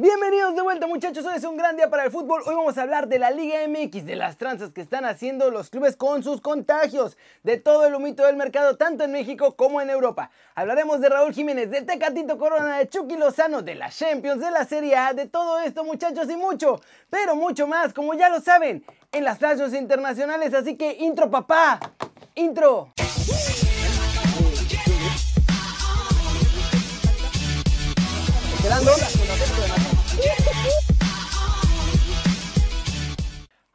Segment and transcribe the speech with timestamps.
[0.00, 2.42] Bienvenidos de vuelta muchachos, hoy es un gran día para el fútbol.
[2.46, 5.70] Hoy vamos a hablar de la Liga MX, de las tranzas que están haciendo los
[5.70, 9.90] clubes con sus contagios, de todo el humito del mercado, tanto en México como en
[9.90, 10.30] Europa.
[10.54, 14.64] Hablaremos de Raúl Jiménez, de Tecatito Corona, de Chucky Lozano, de la Champions, de la
[14.66, 16.80] Serie A, de todo esto muchachos y mucho,
[17.10, 20.54] pero mucho más, como ya lo saben, en las playas internacionales.
[20.54, 21.80] Así que intro papá,
[22.36, 22.92] intro.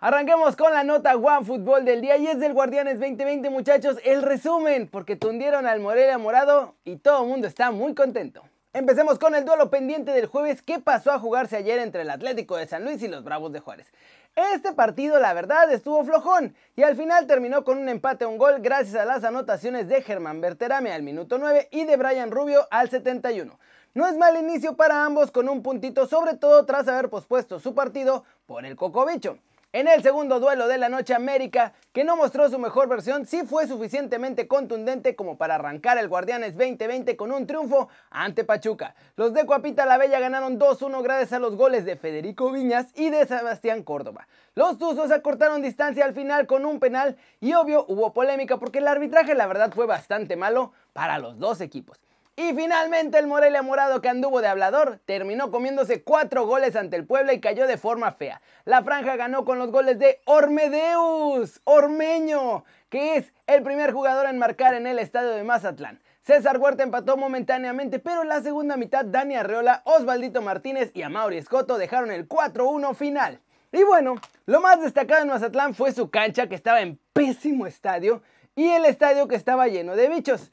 [0.04, 4.22] Arranquemos con la nota One Fútbol del día y es del Guardianes 2020 muchachos, el
[4.22, 8.44] resumen, porque tundieron al Morelia Morado y todo el mundo está muy contento.
[8.74, 12.58] Empecemos con el duelo pendiente del jueves que pasó a jugarse ayer entre el Atlético
[12.58, 13.94] de San Luis y los Bravos de Juárez.
[14.36, 18.38] Este partido la verdad estuvo flojón y al final terminó con un empate a un
[18.38, 22.68] gol gracias a las anotaciones de Germán Berterame al minuto 9 y de Brian Rubio
[22.72, 23.58] al 71.
[23.94, 27.74] No es mal inicio para ambos con un puntito, sobre todo tras haber pospuesto su
[27.74, 29.38] partido por el Cocobicho.
[29.76, 33.42] En el segundo duelo de la noche América, que no mostró su mejor versión, sí
[33.42, 38.94] fue suficientemente contundente como para arrancar el Guardianes 2020 con un triunfo ante Pachuca.
[39.16, 43.10] Los de Cuapita la Bella ganaron 2-1 gracias a los goles de Federico Viñas y
[43.10, 44.28] de Sebastián Córdoba.
[44.54, 48.88] Los Tuzos acortaron distancia al final con un penal y obvio hubo polémica porque el
[48.88, 52.00] arbitraje la verdad fue bastante malo para los dos equipos.
[52.36, 57.06] Y finalmente el Morelia Morado que anduvo de hablador terminó comiéndose cuatro goles ante el
[57.06, 58.42] Puebla y cayó de forma fea.
[58.66, 64.40] La franja ganó con los goles de Ormedeus, Ormeño, que es el primer jugador en
[64.40, 66.02] marcar en el estadio de Mazatlán.
[66.24, 71.38] César Huerta empató momentáneamente, pero en la segunda mitad Dani Arreola, Osvaldito Martínez y Amaury
[71.38, 73.42] Escoto dejaron el 4-1 final.
[73.72, 74.16] Y bueno,
[74.48, 78.24] lo más destacado en Mazatlán fue su cancha que estaba en pésimo estadio
[78.56, 80.52] y el estadio que estaba lleno de bichos.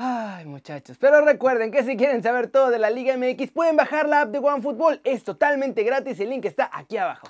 [0.00, 4.08] Ay, muchachos, pero recuerden que si quieren saber todo de la Liga MX pueden bajar
[4.08, 5.00] la app de OneFootball.
[5.02, 7.26] Es totalmente gratis, el link está aquí abajo.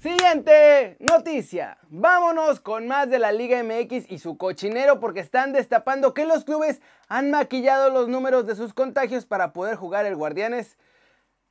[0.00, 1.78] Siguiente noticia.
[1.88, 6.44] Vámonos con más de la Liga MX y su cochinero porque están destapando que los
[6.44, 10.76] clubes han maquillado los números de sus contagios para poder jugar el Guardianes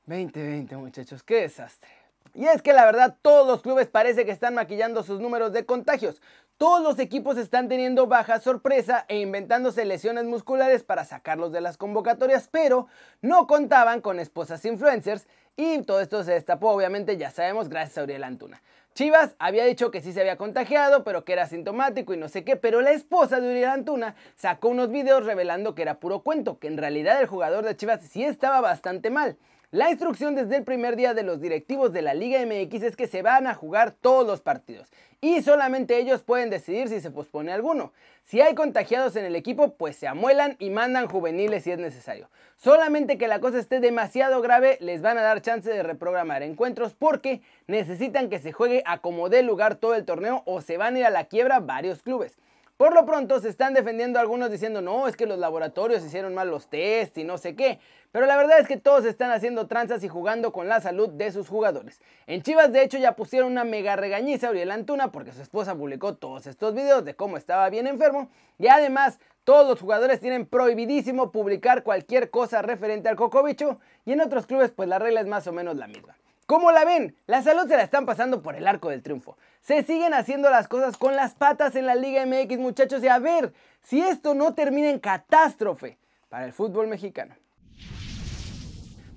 [0.05, 1.21] 2020, muchachos.
[1.21, 1.89] Qué desastre.
[2.35, 5.65] Y es que la verdad todos los clubes parece que están maquillando sus números de
[5.65, 6.21] contagios.
[6.57, 11.77] Todos los equipos están teniendo baja sorpresa e inventándose lesiones musculares para sacarlos de las
[11.77, 12.87] convocatorias, pero
[13.21, 15.27] no contaban con esposas influencers
[15.57, 18.61] y todo esto se destapó obviamente ya sabemos gracias a Uriel Antuna.
[18.93, 22.43] Chivas había dicho que sí se había contagiado, pero que era sintomático y no sé
[22.43, 26.59] qué, pero la esposa de Uriel Antuna sacó unos videos revelando que era puro cuento,
[26.59, 29.37] que en realidad el jugador de Chivas sí estaba bastante mal.
[29.73, 33.07] La instrucción desde el primer día de los directivos de la Liga MX es que
[33.07, 34.87] se van a jugar todos los partidos
[35.19, 37.91] y solamente ellos pueden decidir si se pospone alguno.
[38.23, 42.29] Si hay contagiados en el equipo, pues se amuelan y mandan juveniles si es necesario.
[42.55, 46.93] Solamente que la cosa esté demasiado grave, les van a dar chance de reprogramar encuentros
[46.93, 50.97] porque necesitan que se juegue a como dé lugar todo el torneo o se van
[50.97, 52.37] a ir a la quiebra varios clubes.
[52.77, 56.49] Por lo pronto se están defendiendo algunos diciendo no, es que los laboratorios hicieron mal
[56.49, 57.79] los tests y no sé qué.
[58.11, 61.31] Pero la verdad es que todos están haciendo tranzas y jugando con la salud de
[61.31, 62.01] sus jugadores.
[62.25, 65.75] En Chivas de hecho ya pusieron una mega regañiza a Uriel Antuna porque su esposa
[65.75, 68.29] publicó todos estos videos de cómo estaba bien enfermo.
[68.57, 73.79] Y además todos los jugadores tienen prohibidísimo publicar cualquier cosa referente al cocobicho.
[74.03, 76.15] Y en otros clubes pues la regla es más o menos la misma.
[76.53, 77.15] ¿Cómo la ven?
[77.25, 79.39] La salud se la están pasando por el arco del triunfo.
[79.61, 83.17] Se siguen haciendo las cosas con las patas en la Liga MX, muchachos, y a
[83.17, 85.97] ver si esto no termina en catástrofe
[86.29, 87.35] para el fútbol mexicano.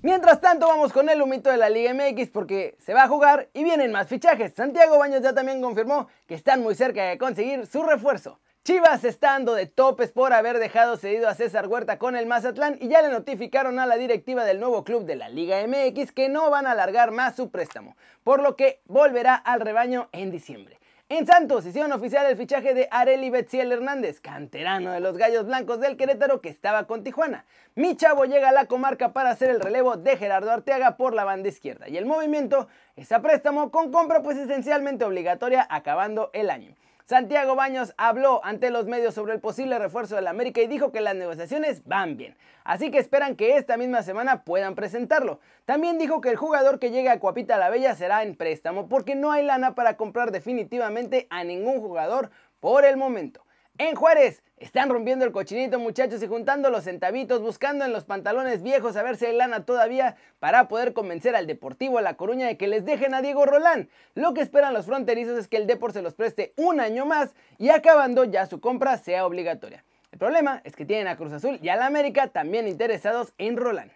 [0.01, 3.49] Mientras tanto, vamos con el humito de la Liga MX porque se va a jugar
[3.53, 4.53] y vienen más fichajes.
[4.55, 8.39] Santiago Baños ya también confirmó que están muy cerca de conseguir su refuerzo.
[8.67, 12.89] Chivas estando de topes por haber dejado cedido a César Huerta con el Mazatlán y
[12.89, 16.49] ya le notificaron a la directiva del nuevo club de la Liga MX que no
[16.49, 17.95] van a alargar más su préstamo,
[18.25, 20.81] por lo que volverá al rebaño en diciembre.
[21.07, 25.79] En Santos hicieron oficial el fichaje de Areli Betziel Hernández, canterano de los Gallos Blancos
[25.79, 27.45] del Querétaro que estaba con Tijuana.
[27.75, 31.23] Mi chavo llega a la comarca para hacer el relevo de Gerardo Arteaga por la
[31.23, 36.49] banda izquierda y el movimiento es a préstamo con compra pues esencialmente obligatoria acabando el
[36.49, 36.75] año.
[37.07, 40.99] Santiago Baños habló ante los medios sobre el posible refuerzo del América y dijo que
[40.99, 42.35] las negociaciones van bien.
[42.65, 45.39] Así que esperan que esta misma semana puedan presentarlo.
[45.63, 49.15] También dijo que el jugador que llegue a Cuapita la Bella será en préstamo porque
[49.15, 53.46] no hay lana para comprar definitivamente a ningún jugador por el momento.
[53.79, 58.63] En Juárez están rompiendo el cochinito muchachos y juntando los centavitos, buscando en los pantalones
[58.63, 62.57] viejos a ver si hay lana todavía para poder convencer al Deportivo La Coruña de
[62.57, 63.87] que les dejen a Diego Rolán.
[64.15, 67.35] Lo que esperan los fronterizos es que el Depor se los preste un año más
[67.59, 69.83] y acabando ya su compra sea obligatoria.
[70.11, 73.57] El problema es que tienen a Cruz Azul y a la América también interesados en
[73.57, 73.91] Rolán.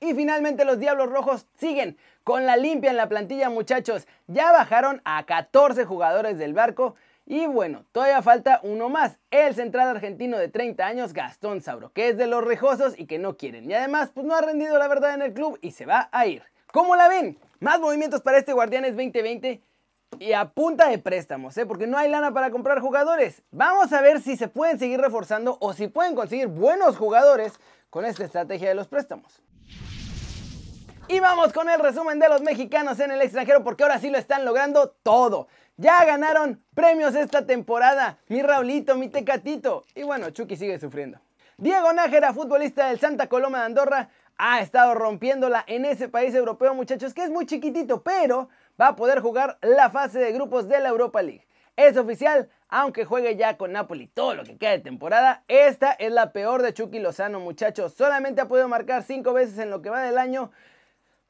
[0.00, 4.08] Y finalmente los Diablos Rojos siguen con la limpia en la plantilla muchachos.
[4.26, 6.96] Ya bajaron a 14 jugadores del barco
[7.28, 12.08] y bueno, todavía falta uno más, el central argentino de 30 años, Gastón Sauro, que
[12.08, 13.68] es de los rejosos y que no quieren.
[13.68, 16.26] Y además, pues no ha rendido la verdad en el club y se va a
[16.26, 16.44] ir.
[16.72, 17.36] ¿Cómo la ven?
[17.58, 19.60] Más movimientos para este Guardianes 2020
[20.20, 21.66] y a punta de préstamos, ¿eh?
[21.66, 23.42] porque no hay lana para comprar jugadores.
[23.50, 27.54] Vamos a ver si se pueden seguir reforzando o si pueden conseguir buenos jugadores
[27.90, 29.42] con esta estrategia de los préstamos.
[31.08, 34.18] Y vamos con el resumen de los mexicanos en el extranjero porque ahora sí lo
[34.18, 35.46] están logrando todo.
[35.78, 38.18] Ya ganaron premios esta temporada.
[38.28, 39.84] Mi Raulito, mi Tecatito.
[39.94, 41.20] Y bueno, Chucky sigue sufriendo.
[41.58, 44.08] Diego Nájera, futbolista del Santa Coloma de Andorra,
[44.38, 48.48] ha estado rompiéndola en ese país europeo, muchachos, que es muy chiquitito, pero
[48.80, 51.46] va a poder jugar la fase de grupos de la Europa League.
[51.76, 56.10] Es oficial, aunque juegue ya con Napoli todo lo que queda de temporada, esta es
[56.10, 57.92] la peor de Chucky Lozano, muchachos.
[57.94, 60.50] Solamente ha podido marcar 5 veces en lo que va del año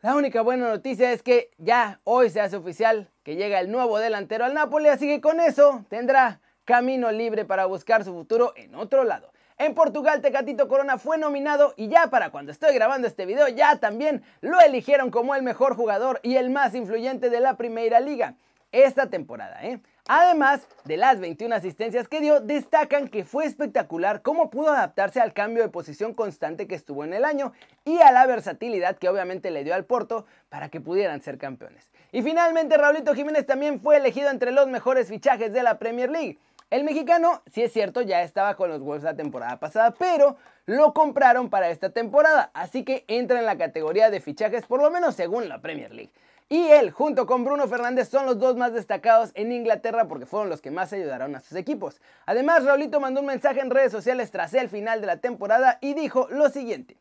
[0.03, 3.99] la única buena noticia es que ya hoy se hace oficial que llega el nuevo
[3.99, 8.77] delantero al Napoli, así que con eso tendrá camino libre para buscar su futuro en
[8.77, 9.33] otro lado.
[9.59, 13.81] En Portugal, Tecatito Corona fue nominado y ya para cuando estoy grabando este video ya
[13.81, 18.37] también lo eligieron como el mejor jugador y el más influyente de la Primera Liga
[18.71, 19.61] esta temporada.
[19.65, 19.81] ¿eh?
[20.09, 25.33] Además de las 21 asistencias que dio, destacan que fue espectacular cómo pudo adaptarse al
[25.33, 27.53] cambio de posición constante que estuvo en el año
[27.85, 31.91] y a la versatilidad que obviamente le dio al Porto para que pudieran ser campeones.
[32.13, 36.39] Y finalmente Raulito Jiménez también fue elegido entre los mejores fichajes de la Premier League.
[36.71, 40.37] El mexicano, si es cierto, ya estaba con los Wolves la temporada pasada, pero
[40.67, 44.91] lo compraron para esta temporada, así que entra en la categoría de fichajes por lo
[44.91, 46.13] menos según la Premier League.
[46.49, 50.49] Y él, junto con Bruno Fernández, son los dos más destacados en Inglaterra porque fueron
[50.49, 52.01] los que más ayudaron a sus equipos.
[52.25, 55.95] Además, Raulito mandó un mensaje en redes sociales tras el final de la temporada y
[55.95, 56.99] dijo lo siguiente.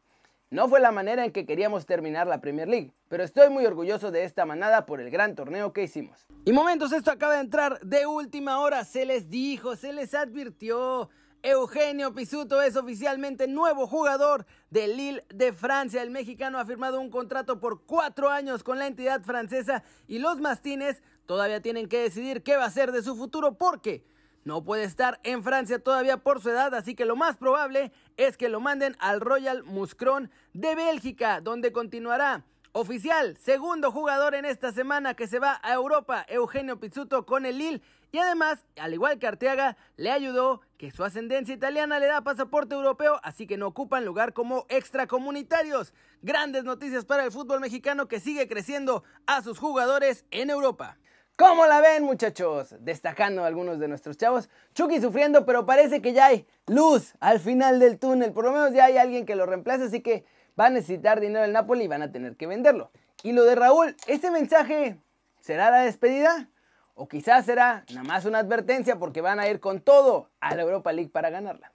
[0.50, 4.10] No fue la manera en que queríamos terminar la Premier League, pero estoy muy orgulloso
[4.10, 6.26] de esta manada por el gran torneo que hicimos.
[6.44, 11.10] Y momentos, esto acaba de entrar de última hora, se les dijo, se les advirtió.
[11.46, 16.02] Eugenio Pisuto es oficialmente nuevo jugador del Lille de Francia.
[16.02, 20.42] El mexicano ha firmado un contrato por cuatro años con la entidad francesa y los
[20.42, 24.04] mastines todavía tienen que decidir qué va a ser de su futuro porque
[24.44, 28.38] no puede estar en Francia todavía por su edad, así que lo más probable es
[28.38, 32.44] que lo manden al Royal Muscron de Bélgica, donde continuará
[32.78, 37.58] Oficial, segundo jugador en esta semana que se va a Europa, Eugenio Pizzuto con el
[37.58, 37.82] Lille.
[38.12, 42.76] Y además, al igual que Arteaga, le ayudó que su ascendencia italiana le da pasaporte
[42.76, 45.94] europeo, así que no ocupan lugar como extracomunitarios.
[46.22, 50.98] Grandes noticias para el fútbol mexicano que sigue creciendo a sus jugadores en Europa.
[51.38, 52.76] ¿Cómo la ven muchachos?
[52.82, 54.50] Destacando algunos de nuestros chavos.
[54.74, 58.34] Chucky sufriendo, pero parece que ya hay luz al final del túnel.
[58.34, 60.26] Por lo menos ya hay alguien que lo reemplace, así que
[60.60, 62.92] va a necesitar dinero el Napoli y van a tener que venderlo.
[63.24, 64.98] Y lo de Raúl, ¿este mensaje
[65.40, 66.50] será la despedida?
[66.94, 70.62] O quizás será nada más una advertencia porque van a ir con todo a la
[70.62, 71.72] Europa League para ganarla.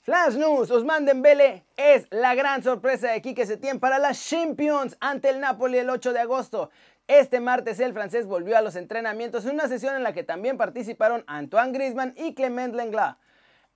[0.00, 5.28] Flash News, Osman Dembele es la gran sorpresa de Quique Setién para las Champions ante
[5.28, 6.70] el Napoli el 8 de agosto.
[7.06, 10.56] Este martes el francés volvió a los entrenamientos en una sesión en la que también
[10.56, 13.16] participaron Antoine Griezmann y Clement Lenglet.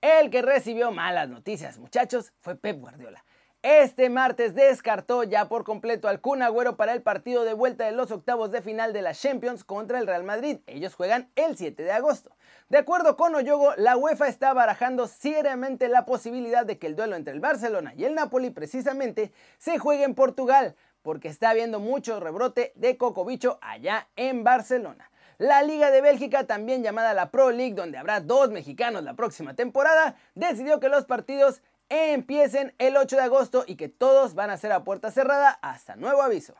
[0.03, 3.23] El que recibió malas noticias, muchachos, fue Pep Guardiola.
[3.61, 7.93] Este martes descartó ya por completo al Kun Agüero para el partido de vuelta de
[7.93, 10.59] los octavos de final de la Champions contra el Real Madrid.
[10.67, 12.35] Ellos juegan el 7 de agosto.
[12.67, 17.15] De acuerdo con Oyogo, la UEFA está barajando seriamente la posibilidad de que el duelo
[17.15, 22.19] entre el Barcelona y el Napoli precisamente se juegue en Portugal, porque está habiendo mucho
[22.19, 25.09] rebrote de cocobicho allá en Barcelona.
[25.37, 29.55] La Liga de Bélgica, también llamada la Pro League, donde habrá dos mexicanos la próxima
[29.55, 34.57] temporada, decidió que los partidos empiecen el 8 de agosto y que todos van a
[34.57, 36.55] ser a puerta cerrada hasta nuevo aviso.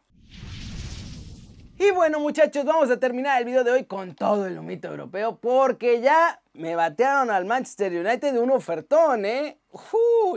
[1.77, 5.37] Y bueno muchachos, vamos a terminar el video de hoy con todo el humito europeo
[5.37, 9.57] porque ya me batearon al Manchester United de un ofertón, ¿eh?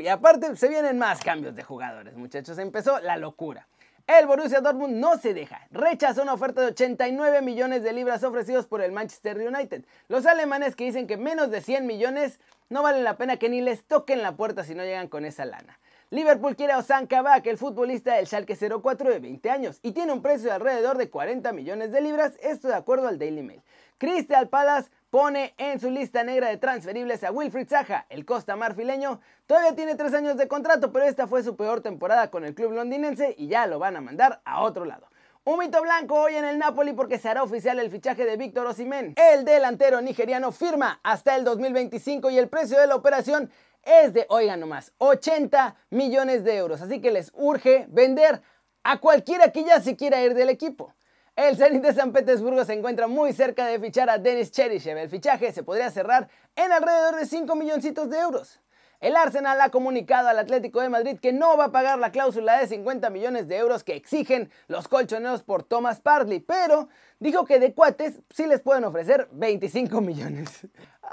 [0.01, 3.69] y aparte se vienen más cambios de jugadores, muchachos, empezó la locura.
[4.07, 5.67] El Borussia Dortmund no se deja.
[5.73, 9.85] Rechazó una oferta de 89 millones de libras ofrecidos por el Manchester United.
[10.07, 13.61] Los alemanes que dicen que menos de 100 millones no valen la pena que ni
[13.61, 15.81] les toquen la puerta si no llegan con esa lana.
[16.11, 20.13] Liverpool quiere a Ozan Kabak, el futbolista del Schalke 04 de 20 años, y tiene
[20.13, 23.63] un precio de alrededor de 40 millones de libras, esto de acuerdo al Daily Mail.
[23.99, 29.19] Crystal Palace pone en su lista negra de transferibles a Wilfried Zaha, el costa marfileño.
[29.47, 32.73] Todavía tiene tres años de contrato, pero esta fue su peor temporada con el club
[32.73, 35.09] londinense y ya lo van a mandar a otro lado.
[35.45, 38.67] Un mito blanco hoy en el Napoli porque se hará oficial el fichaje de Víctor
[38.67, 39.15] Osimhen.
[39.17, 43.51] El delantero nigeriano firma hasta el 2025 y el precio de la operación
[43.85, 46.83] es de, oigan nomás, 80 millones de euros.
[46.83, 48.43] Así que les urge vender
[48.83, 50.93] a cualquiera que ya se quiera ir del equipo.
[51.37, 54.97] El Zenit de San Petersburgo se encuentra muy cerca de fichar a Denis Cheryshev.
[54.97, 58.59] El fichaje se podría cerrar en alrededor de 5 milloncitos de euros.
[59.01, 62.59] El Arsenal ha comunicado al Atlético de Madrid que no va a pagar la cláusula
[62.59, 66.89] de 50 millones de euros que exigen los colchoneros por Thomas Partey, pero
[67.19, 70.67] dijo que de cuates sí les pueden ofrecer 25 millones.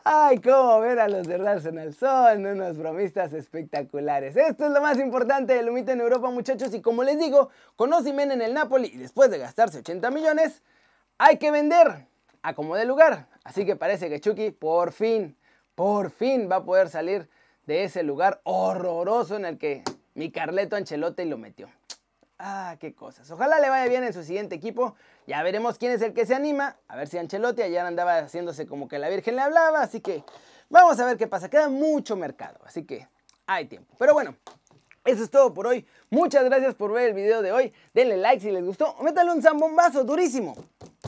[0.06, 4.36] Ay, cómo ver a los del Arsenal, son unos bromistas espectaculares.
[4.36, 7.92] Esto es lo más importante del humito en Europa, muchachos, y como les digo, con
[7.94, 10.64] Osimhen en el Napoli y después de gastarse 80 millones,
[11.18, 12.08] hay que vender
[12.42, 13.28] a como de lugar.
[13.44, 15.38] Así que parece que Chucky por fin,
[15.76, 17.30] por fin va a poder salir
[17.66, 19.84] de ese lugar horroroso en el que
[20.16, 21.70] mi Carleto Ancelotti lo metió.
[22.40, 23.30] Ah, qué cosas.
[23.32, 24.96] Ojalá le vaya bien en su siguiente equipo.
[25.28, 26.78] Ya veremos quién es el que se anima.
[26.88, 29.82] A ver si Ancelotti ayer andaba haciéndose como que la Virgen le hablaba.
[29.82, 30.24] Así que
[30.70, 31.50] vamos a ver qué pasa.
[31.50, 32.60] Queda mucho mercado.
[32.66, 33.08] Así que
[33.46, 33.96] hay tiempo.
[33.98, 34.36] Pero bueno,
[35.06, 35.86] eso es todo por hoy.
[36.10, 37.74] Muchas gracias por ver el video de hoy.
[37.94, 40.56] Denle like si les gustó o métanle un zambombazo durísimo.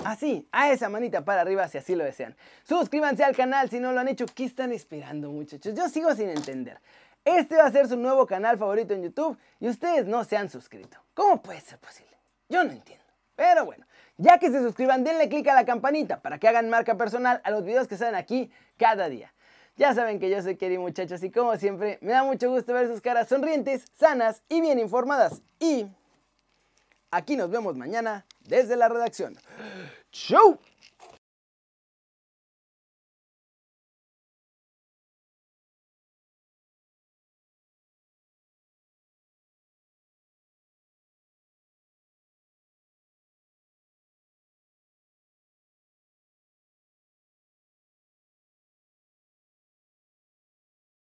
[0.04, 2.36] Así, a esa manita para arriba si así lo desean.
[2.64, 4.26] Suscríbanse al canal si no lo han hecho.
[4.26, 5.74] ¿Qué están esperando muchachos?
[5.74, 6.80] Yo sigo sin entender.
[7.24, 10.50] Este va a ser su nuevo canal favorito en YouTube y ustedes no se han
[10.50, 10.98] suscrito.
[11.14, 12.16] ¿Cómo puede ser posible?
[12.50, 13.06] Yo no entiendo.
[13.36, 13.86] Pero bueno,
[14.18, 17.52] ya que se suscriban, denle click a la campanita para que hagan marca personal a
[17.52, 19.34] los videos que salen aquí cada día.
[19.78, 22.88] Ya saben que yo soy Kerry muchachos y como siempre me da mucho gusto ver
[22.88, 25.42] sus caras sonrientes, sanas y bien informadas.
[25.60, 25.86] Y
[27.12, 29.36] aquí nos vemos mañana desde la redacción.
[30.12, 30.60] ¡Chau!